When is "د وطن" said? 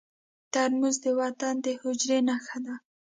1.03-1.55